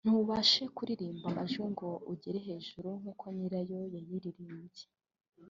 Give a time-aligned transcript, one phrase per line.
[0.05, 4.85] ntubashe kuririmba amajwi ngo ugere hejuru nk’uko nyirayo yayiririmbye